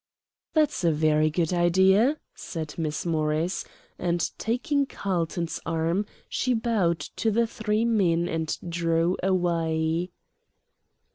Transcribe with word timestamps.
"That's 0.53 0.83
a 0.83 0.91
very 0.91 1.29
good 1.29 1.53
idea," 1.53 2.17
said 2.33 2.73
Miss 2.75 3.05
Morris; 3.05 3.65
and 3.99 4.31
taking 4.39 4.87
Carlton's 4.87 5.59
arm, 5.63 6.07
she 6.27 6.55
bowed 6.55 6.97
to 7.17 7.29
the 7.29 7.45
three 7.45 7.85
men 7.85 8.27
and 8.27 8.57
drew 8.67 9.15
away. 9.21 10.09